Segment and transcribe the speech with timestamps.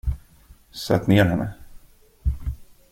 [0.71, 1.55] Sätt ner henne!